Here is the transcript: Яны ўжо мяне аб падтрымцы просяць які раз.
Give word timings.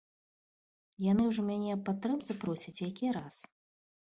Яны 1.11 1.27
ўжо 1.29 1.45
мяне 1.49 1.69
аб 1.75 1.83
падтрымцы 1.91 2.31
просяць 2.45 2.77
які 2.89 3.07
раз. 3.19 3.35